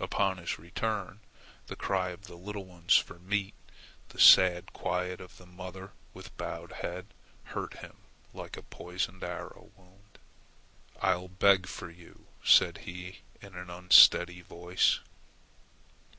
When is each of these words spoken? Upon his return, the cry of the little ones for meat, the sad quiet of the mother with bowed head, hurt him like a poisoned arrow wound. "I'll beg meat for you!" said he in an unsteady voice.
Upon 0.00 0.36
his 0.36 0.58
return, 0.58 1.20
the 1.68 1.74
cry 1.74 2.10
of 2.10 2.26
the 2.26 2.36
little 2.36 2.66
ones 2.66 2.94
for 2.98 3.18
meat, 3.20 3.54
the 4.10 4.20
sad 4.20 4.74
quiet 4.74 5.18
of 5.18 5.38
the 5.38 5.46
mother 5.46 5.92
with 6.12 6.36
bowed 6.36 6.72
head, 6.72 7.06
hurt 7.44 7.78
him 7.78 7.96
like 8.34 8.58
a 8.58 8.62
poisoned 8.62 9.24
arrow 9.24 9.70
wound. 9.78 10.18
"I'll 11.00 11.28
beg 11.28 11.60
meat 11.62 11.68
for 11.70 11.88
you!" 11.90 12.26
said 12.44 12.80
he 12.84 13.20
in 13.40 13.54
an 13.54 13.70
unsteady 13.70 14.42
voice. 14.42 15.00